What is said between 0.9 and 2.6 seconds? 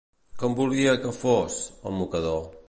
que fos, el mocador?